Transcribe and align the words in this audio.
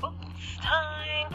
Books 0.00 0.56
time. 0.60 1.34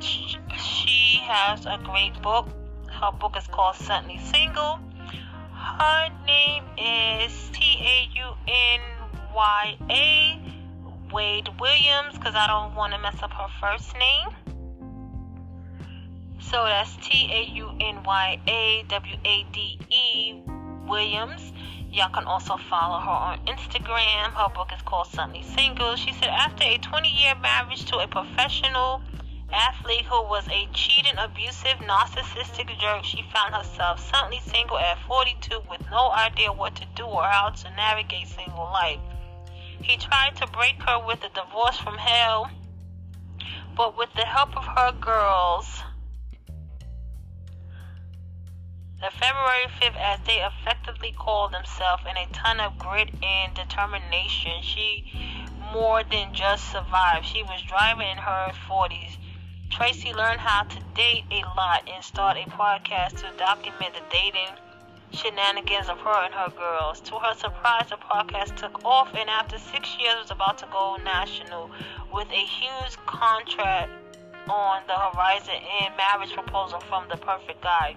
She 0.00 1.18
has 1.22 1.66
a 1.66 1.78
great 1.84 2.20
book. 2.22 2.48
Her 2.90 3.12
book 3.12 3.36
is 3.36 3.46
called 3.46 3.76
Suddenly 3.76 4.18
Single. 4.18 4.80
Her 5.52 6.08
name 6.26 6.64
is 6.76 7.50
T 7.52 7.78
A 7.80 8.08
U 8.16 8.34
N 8.48 8.80
Y 9.34 9.76
A 9.90 11.12
Wade 11.12 11.48
Williams 11.60 12.14
because 12.14 12.34
I 12.34 12.46
don't 12.48 12.74
want 12.74 12.92
to 12.94 12.98
mess 12.98 13.22
up 13.22 13.32
her 13.32 13.48
first 13.60 13.94
name. 13.94 14.28
So 16.40 16.64
that's 16.64 16.96
T 16.96 17.30
A 17.32 17.54
U 17.54 17.70
N 17.80 18.02
Y 18.04 18.40
A 18.48 18.84
W 18.88 19.16
A 19.24 19.46
D 19.52 19.78
E 19.90 20.42
Williams. 20.88 21.52
Y'all 21.90 22.10
can 22.10 22.24
also 22.24 22.56
follow 22.68 23.00
her 23.00 23.10
on 23.10 23.38
Instagram. 23.46 24.32
Her 24.34 24.50
book 24.54 24.70
is 24.76 24.82
called 24.82 25.06
Suddenly 25.06 25.42
Single. 25.42 25.96
She 25.96 26.12
said 26.12 26.28
after 26.28 26.64
a 26.64 26.76
20 26.76 27.08
year 27.08 27.34
marriage 27.34 27.86
to 27.86 27.98
a 27.98 28.06
professional 28.06 29.00
athlete 29.50 30.04
who 30.04 30.22
was 30.24 30.46
a 30.48 30.68
cheating, 30.74 31.16
abusive, 31.16 31.78
narcissistic 31.80 32.68
jerk, 32.78 33.04
she 33.04 33.24
found 33.32 33.54
herself 33.54 33.98
suddenly 34.10 34.40
single 34.40 34.78
at 34.78 34.98
42 35.06 35.62
with 35.70 35.80
no 35.90 36.10
idea 36.10 36.52
what 36.52 36.76
to 36.76 36.84
do 36.94 37.04
or 37.04 37.24
how 37.24 37.48
to 37.48 37.70
navigate 37.70 38.28
single 38.28 38.70
life. 38.72 39.00
He 39.80 39.96
tried 39.96 40.36
to 40.36 40.46
break 40.48 40.82
her 40.82 40.98
with 41.06 41.24
a 41.24 41.30
divorce 41.30 41.78
from 41.78 41.96
hell, 41.96 42.50
but 43.74 43.96
with 43.96 44.12
the 44.14 44.26
help 44.26 44.54
of 44.58 44.64
her 44.64 44.92
girls, 44.92 45.82
the 49.00 49.10
February 49.12 49.66
5th, 49.80 49.96
as 49.96 50.18
they 50.26 50.42
effectively 50.42 51.12
called 51.16 51.52
themselves, 51.52 52.02
in 52.10 52.16
a 52.16 52.26
ton 52.32 52.58
of 52.58 52.76
grit 52.78 53.08
and 53.22 53.54
determination, 53.54 54.60
she 54.60 55.04
more 55.72 56.02
than 56.02 56.34
just 56.34 56.72
survived. 56.72 57.24
She 57.24 57.44
was 57.44 57.62
driving 57.62 58.08
in 58.08 58.18
her 58.18 58.52
40s. 58.68 59.16
Tracy 59.70 60.12
learned 60.12 60.40
how 60.40 60.64
to 60.64 60.80
date 60.96 61.24
a 61.30 61.42
lot 61.56 61.88
and 61.88 62.02
start 62.02 62.38
a 62.38 62.50
podcast 62.50 63.20
to 63.20 63.38
document 63.38 63.94
the 63.94 64.02
dating 64.10 64.50
shenanigans 65.12 65.88
of 65.88 65.98
her 65.98 66.24
and 66.24 66.34
her 66.34 66.50
girls. 66.56 67.00
To 67.02 67.18
her 67.18 67.34
surprise, 67.34 67.90
the 67.90 67.96
podcast 67.96 68.56
took 68.56 68.84
off, 68.84 69.14
and 69.14 69.30
after 69.30 69.58
six 69.58 69.96
years, 70.00 70.16
was 70.22 70.30
about 70.32 70.58
to 70.58 70.66
go 70.72 70.96
national 71.04 71.70
with 72.12 72.28
a 72.30 72.44
huge 72.44 72.96
contract 73.06 73.92
on 74.48 74.82
the 74.86 74.94
horizon 74.94 75.54
and 75.82 75.96
marriage 75.96 76.32
proposal 76.32 76.80
from 76.80 77.04
the 77.08 77.16
perfect 77.16 77.62
guy. 77.62 77.94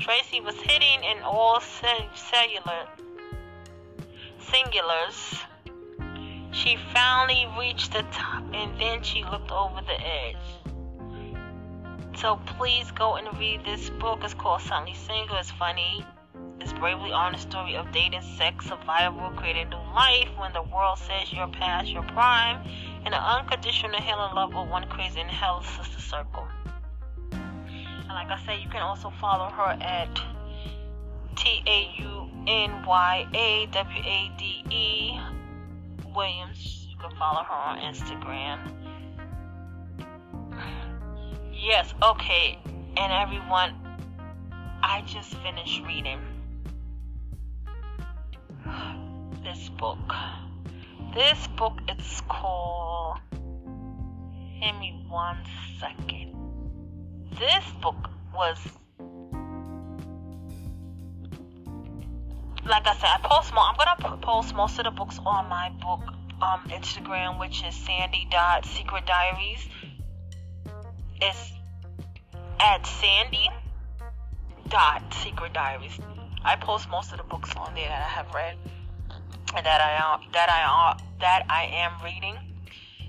Tracy 0.00 0.40
was 0.40 0.56
hitting 0.56 1.04
in 1.04 1.22
all 1.22 1.60
cellular 1.60 2.86
singulars. 4.40 5.44
She 6.52 6.78
finally 6.94 7.46
reached 7.58 7.92
the 7.92 8.02
top, 8.10 8.42
and 8.54 8.80
then 8.80 9.02
she 9.02 9.22
looked 9.24 9.50
over 9.50 9.82
the 9.82 10.00
edge. 10.00 10.36
So 12.16 12.40
please 12.46 12.90
go 12.92 13.16
and 13.16 13.28
read 13.38 13.62
this 13.66 13.90
book. 13.90 14.20
It's 14.24 14.32
called 14.32 14.62
Suddenly 14.62 14.94
Single. 14.94 15.36
It's 15.36 15.50
funny 15.50 16.04
It's 16.60 16.72
bravely 16.72 17.12
honest 17.12 17.50
story 17.50 17.76
of 17.76 17.92
dating, 17.92 18.22
sex, 18.22 18.66
survival, 18.66 19.30
creating 19.36 19.68
new 19.68 19.84
life 19.94 20.28
when 20.38 20.52
the 20.52 20.62
world 20.62 20.98
says 20.98 21.32
you're 21.32 21.48
past 21.48 21.88
your 21.88 22.02
prime, 22.02 22.66
and 23.04 23.14
an 23.14 23.20
unconditional 23.20 24.00
healing 24.00 24.34
love 24.34 24.54
of 24.54 24.68
one 24.68 24.88
crazy 24.88 25.20
in 25.20 25.28
hell 25.28 25.62
sister 25.62 26.00
circle. 26.00 26.46
Like 28.20 28.38
I 28.38 28.44
said, 28.44 28.60
you 28.62 28.68
can 28.68 28.82
also 28.82 29.08
follow 29.18 29.48
her 29.48 29.78
at 29.80 30.14
T 31.36 31.62
A 31.66 31.90
U 32.02 32.28
N 32.46 32.84
Y 32.84 33.26
A 33.32 33.66
W 33.72 34.02
A 34.04 34.30
D 34.36 34.62
E 34.70 35.18
Williams. 36.14 36.86
You 36.90 36.98
can 36.98 37.16
follow 37.16 37.42
her 37.42 37.54
on 37.54 37.78
Instagram. 37.78 38.58
Yes, 41.50 41.94
okay. 42.02 42.58
And 42.98 43.10
everyone, 43.10 43.74
I 44.82 45.02
just 45.06 45.34
finished 45.36 45.80
reading 45.86 46.20
this 49.42 49.70
book. 49.70 50.12
This 51.14 51.46
book 51.56 51.80
is 51.98 52.20
called. 52.28 53.18
Give 53.32 54.78
me 54.78 55.06
one 55.08 55.38
second. 55.80 56.36
This 57.38 57.64
book 57.80 58.10
was. 58.40 58.58
Like 62.64 62.86
I 62.86 62.94
said, 62.94 63.10
I 63.12 63.20
post 63.22 63.52
more. 63.52 63.64
I'm 63.64 63.76
gonna 63.76 64.16
post 64.22 64.54
most 64.54 64.78
of 64.78 64.84
the 64.84 64.90
books 64.90 65.18
on 65.26 65.48
my 65.48 65.70
book 65.82 66.00
um, 66.40 66.60
Instagram, 66.68 67.38
which 67.38 67.62
is 67.64 67.74
Sandy 67.74 68.26
dot 68.30 68.64
Secret 68.64 69.04
Diaries. 69.04 69.68
It's 71.20 71.52
at 72.58 72.86
Sandy 72.86 73.48
dot 74.68 75.02
Secret 75.22 75.52
Diaries. 75.52 75.98
I 76.42 76.56
post 76.56 76.88
most 76.88 77.12
of 77.12 77.18
the 77.18 77.24
books 77.24 77.54
on 77.56 77.74
there 77.74 77.88
that 77.88 78.06
I 78.06 78.12
have 78.18 78.34
read 78.34 78.56
and 79.54 79.66
that 79.66 79.80
I 79.82 79.92
am 80.00 80.32
that 80.32 80.48
I 80.48 80.60
am 80.64 80.96
that 81.20 81.44
I 81.50 81.64
am 81.84 81.92
reading. 82.02 82.36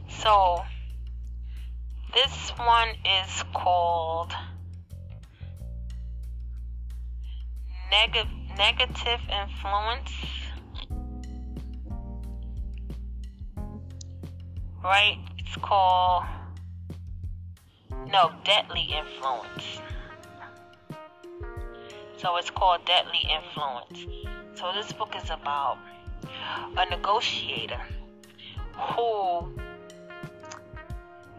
So 0.09 0.64
this 2.14 2.50
one 2.58 2.90
is 3.06 3.44
called 3.53 4.34
Neg- 7.91 8.28
Negative 8.57 9.19
Influence. 9.29 10.12
Right? 14.84 15.19
It's 15.38 15.56
called 15.57 16.24
no, 18.07 18.31
Deadly 18.44 18.94
Influence. 18.97 19.79
So 22.18 22.38
it's 22.38 22.50
called 22.50 22.85
Deadly 22.85 23.28
Influence. 23.29 24.06
So 24.56 24.72
this 24.73 24.91
book 24.91 25.16
is 25.16 25.29
about 25.29 25.78
a 26.78 26.90
negotiator 26.90 27.81
who 28.73 29.53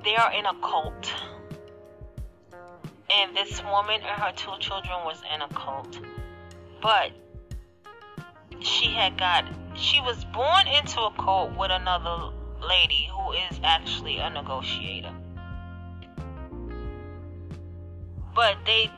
they 0.04 0.16
are 0.16 0.32
in 0.32 0.46
a 0.46 0.54
cult. 0.60 1.12
And 3.14 3.36
this 3.36 3.62
woman 3.64 4.00
and 4.00 4.22
her 4.22 4.32
two 4.34 4.52
children 4.58 5.04
was 5.04 5.22
in 5.34 5.42
a 5.42 5.48
cult. 5.48 5.98
But 6.82 7.12
she 8.60 8.86
had 8.86 9.16
got 9.16 9.44
she 9.74 10.00
was 10.00 10.24
born 10.26 10.66
into 10.66 11.00
a 11.00 11.12
cult 11.16 11.56
with 11.56 11.70
another 11.70 12.34
lady 12.60 13.08
who 13.10 13.32
is 13.32 13.60
actually 13.62 14.18
a 14.18 14.28
negotiator. 14.28 15.14
But 18.34 18.56
they 18.66 18.90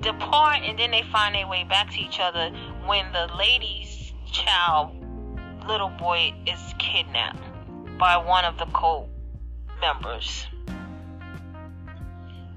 depart 0.00 0.60
and 0.62 0.78
then 0.78 0.90
they 0.90 1.02
find 1.02 1.34
their 1.34 1.48
way 1.48 1.64
back 1.64 1.90
to 1.92 2.00
each 2.00 2.20
other 2.20 2.50
when 2.86 3.12
the 3.12 3.28
lady's 3.36 4.12
child, 4.30 4.94
little 5.66 5.90
boy, 5.90 6.34
is 6.46 6.74
kidnapped 6.78 7.42
by 7.98 8.16
one 8.16 8.44
of 8.44 8.58
the 8.58 8.66
cult 8.66 9.08
members. 9.80 10.46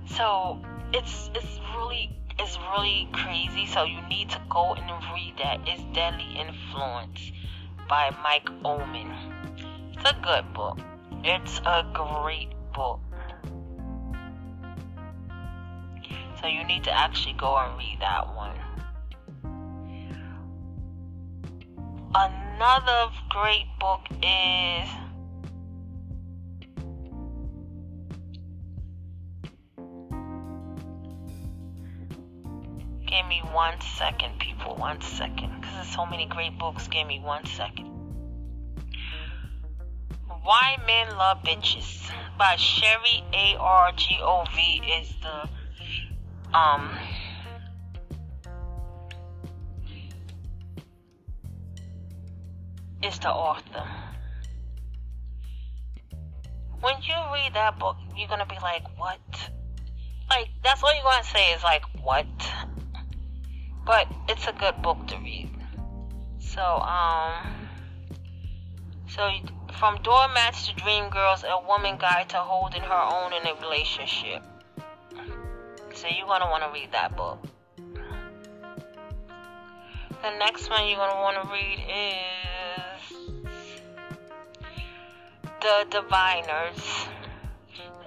So 0.07 0.61
it's 0.93 1.29
it's 1.33 1.59
really 1.75 2.15
it's 2.37 2.57
really 2.77 3.07
crazy. 3.11 3.65
So 3.65 3.83
you 3.83 4.01
need 4.07 4.29
to 4.31 4.41
go 4.49 4.73
and 4.73 4.89
read 5.13 5.35
that. 5.37 5.61
It's 5.65 5.83
Deadly 5.93 6.37
Influence 6.37 7.31
by 7.87 8.15
Mike 8.23 8.49
Omer. 8.63 9.15
It's 9.93 10.09
a 10.09 10.15
good 10.21 10.53
book. 10.53 10.79
It's 11.23 11.59
a 11.65 11.83
great 11.93 12.49
book. 12.73 12.99
So 16.41 16.47
you 16.47 16.63
need 16.65 16.83
to 16.83 16.91
actually 16.91 17.33
go 17.33 17.55
and 17.57 17.77
read 17.77 17.97
that 18.01 18.35
one. 18.35 18.55
Another 22.13 23.11
great 23.29 23.65
book 23.79 24.01
is 24.21 24.89
Give 33.15 33.27
me 33.27 33.41
one 33.53 33.79
second, 33.79 34.39
people. 34.39 34.75
One 34.75 34.99
second. 34.99 35.61
Because 35.61 35.73
there's 35.75 35.95
so 35.95 36.05
many 36.05 36.25
great 36.25 36.59
books. 36.59 36.89
Give 36.89 37.07
me 37.07 37.21
one 37.21 37.45
second. 37.45 37.85
Why 40.43 40.75
Men 40.85 41.15
Love 41.15 41.41
Bitches 41.43 42.11
by 42.37 42.57
Sherry 42.57 43.23
A 43.33 43.55
R 43.57 43.93
G 43.95 44.17
O 44.21 44.43
V 44.53 44.81
is 44.99 45.13
the 45.21 46.57
um 46.57 46.91
is 53.01 53.17
the 53.19 53.29
author. 53.29 53.87
When 56.81 56.95
you 57.01 57.15
read 57.33 57.53
that 57.53 57.79
book, 57.79 57.95
you're 58.17 58.27
gonna 58.27 58.45
be 58.45 58.59
like, 58.61 58.83
what? 58.99 59.19
Like, 60.29 60.49
that's 60.65 60.83
all 60.83 60.93
you're 60.93 61.03
gonna 61.03 61.23
say 61.23 61.53
is 61.53 61.63
like, 61.63 61.83
what? 62.03 62.27
But 63.85 64.07
it's 64.27 64.47
a 64.47 64.53
good 64.53 64.81
book 64.81 65.05
to 65.07 65.17
read. 65.17 65.49
So, 66.39 66.61
um, 66.61 67.45
so 69.07 69.29
From 69.79 69.97
Doormats 70.03 70.67
to 70.67 70.75
Dream 70.75 71.09
Girls, 71.09 71.43
a 71.43 71.59
woman 71.67 71.97
guide 71.97 72.29
to 72.29 72.37
holding 72.37 72.81
her 72.81 72.93
own 72.93 73.33
in 73.33 73.45
a 73.45 73.53
relationship. 73.61 74.41
So 75.93 76.07
you're 76.07 76.25
gonna 76.25 76.49
want 76.49 76.63
to 76.63 76.69
read 76.73 76.93
that 76.93 77.17
book. 77.17 77.39
The 80.21 80.37
next 80.39 80.69
one 80.69 80.87
you're 80.87 80.97
gonna 80.97 81.21
want 81.21 81.43
to 81.43 81.47
read 81.51 81.79
is 81.91 83.01
The 85.59 85.85
Diviners. 85.89 87.07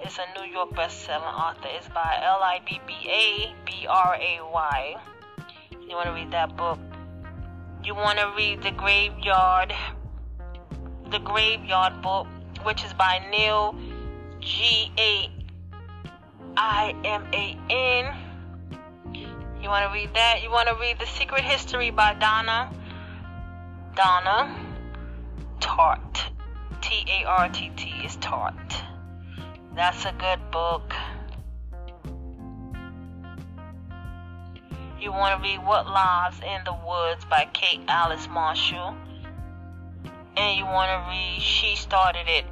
It's 0.01 0.17
a 0.17 0.25
New 0.39 0.51
York 0.51 0.75
best-selling 0.75 1.23
author. 1.23 1.69
It's 1.77 1.87
by 1.89 2.19
L 2.23 2.41
I 2.41 2.61
B 2.65 2.81
B 2.87 2.93
A 3.07 3.53
B 3.63 3.85
R 3.87 4.15
A 4.15 4.39
Y. 4.41 4.95
You 5.89 5.95
want 5.95 6.07
to 6.07 6.13
read 6.13 6.31
that 6.31 6.55
book? 6.55 6.79
You 7.83 7.95
want 7.95 8.19
to 8.19 8.31
read 8.37 8.61
The 8.61 8.71
Graveyard 8.71 9.73
the 11.09 11.19
Graveyard 11.19 12.01
Book, 12.01 12.27
which 12.63 12.83
is 12.83 12.93
by 12.93 13.19
Neil 13.31 13.75
G 14.39 14.91
A 14.97 15.31
I 16.55 16.93
M 17.03 17.25
A 17.33 17.57
N. 17.69 18.15
You 19.61 19.69
want 19.69 19.87
to 19.87 19.93
read 19.93 20.13
that? 20.13 20.41
You 20.43 20.51
want 20.51 20.67
to 20.67 20.75
read 20.75 20.99
The 20.99 21.07
Secret 21.07 21.41
History 21.41 21.89
by 21.89 22.13
Donna 22.13 22.71
Donna 23.95 24.55
Tartt. 25.59 26.31
T 26.81 27.05
A 27.07 27.27
R 27.27 27.49
T 27.49 27.71
T 27.75 27.89
is 28.05 28.15
Tartt. 28.17 28.83
That's 29.75 30.05
a 30.05 30.13
good 30.13 30.39
book. 30.51 30.93
You 35.01 35.11
want 35.11 35.41
to 35.41 35.49
read 35.49 35.65
What 35.65 35.87
Lives 35.87 36.39
in 36.39 36.61
the 36.65 36.73
Woods 36.73 37.25
by 37.25 37.47
Kate 37.53 37.81
Alice 37.87 38.27
Marshall 38.27 38.95
and 40.39 40.57
you 40.57 40.65
want 40.65 40.89
to 40.89 41.09
read 41.09 41.41
She 41.41 41.75
Started 41.75 42.27
It 42.27 42.45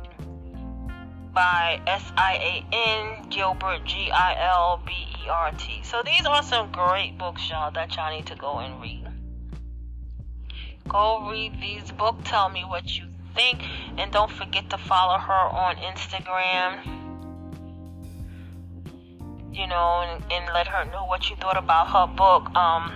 by 1.34 1.80
S 1.88 2.12
I 2.18 2.34
A 2.36 2.76
N 2.76 3.30
Gilbert 3.30 3.86
G 3.86 4.12
I 4.12 4.36
L 4.50 4.82
B 4.86 4.92
E 5.26 5.30
R 5.30 5.52
T. 5.52 5.82
So 5.84 6.02
these 6.04 6.26
are 6.26 6.44
some 6.44 6.72
great 6.72 7.18
books, 7.18 7.50
y'all, 7.50 7.72
that 7.72 7.96
y'all 7.96 8.16
need 8.16 8.26
to 8.28 8.36
go 8.36 8.58
and 8.60 8.82
read. 8.82 9.08
Go 10.88 11.30
read 11.30 11.62
these 11.62 11.92
books. 11.92 12.30
Tell 12.30 12.50
me 12.50 12.64
what 12.66 12.98
you 12.98 13.06
think, 13.36 13.62
and 13.98 14.12
don't 14.12 14.32
forget 14.32 14.70
to 14.70 14.78
follow 14.78 15.18
her 15.18 15.34
on 15.34 15.76
Instagram. 15.78 17.07
You 19.58 19.66
know, 19.66 20.02
and, 20.06 20.32
and 20.32 20.54
let 20.54 20.68
her 20.68 20.86
know 20.92 21.06
what 21.06 21.32
you 21.32 21.36
thought 21.38 21.58
about 21.58 21.88
her 21.90 22.06
book. 22.16 22.56
Um, 22.56 22.94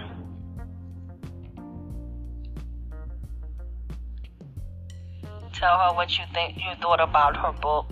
tell 5.54 5.80
her 5.80 5.96
what 5.96 6.20
you 6.20 6.24
think 6.36 6.58
you 6.58 6.76
thought 6.80 7.00
about 7.02 7.36
her 7.36 7.52
book. 7.52 7.92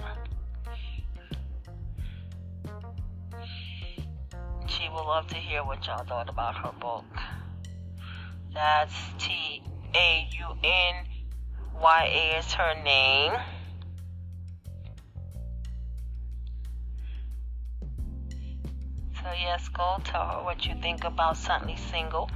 She 4.68 4.88
would 4.90 5.02
love 5.02 5.26
to 5.30 5.36
hear 5.36 5.64
what 5.64 5.88
y'all 5.88 6.06
thought 6.06 6.30
about 6.30 6.56
her 6.58 6.72
book. 6.80 7.06
That's 8.54 8.94
T 9.18 9.64
A 9.96 10.30
U 10.32 10.46
N 10.64 11.06
Y 11.82 12.06
A 12.06 12.38
is 12.38 12.54
her 12.54 12.84
name. 12.84 13.34
Yes, 19.38 19.68
go 19.70 19.98
tell 20.04 20.26
her 20.26 20.44
what 20.44 20.66
you 20.66 20.74
think 20.82 21.04
about 21.04 21.38
Suddenly 21.38 21.76
Single. 21.76 22.32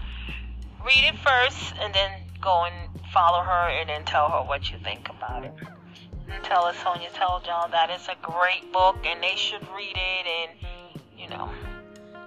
Read 0.85 1.05
it 1.05 1.17
first 1.17 1.73
and 1.79 1.91
then 1.93 2.11
go 2.41 2.65
and 2.65 2.89
follow 3.11 3.41
her 3.41 3.69
and 3.69 3.89
then 3.89 4.03
tell 4.03 4.29
her 4.29 4.43
what 4.43 4.69
you 4.71 4.77
think 4.83 5.09
about 5.09 5.45
it. 5.45 5.53
And 6.29 6.43
tell 6.43 6.65
us, 6.65 6.77
Sonia 6.77 7.09
told 7.13 7.45
y'all 7.45 7.69
that 7.69 7.89
it's 7.89 8.07
a 8.07 8.15
great 8.21 8.71
book 8.71 8.97
and 9.05 9.23
they 9.23 9.35
should 9.35 9.61
read 9.75 9.95
it 9.95 10.27
and, 10.27 10.51
you 11.17 11.29
know. 11.29 11.49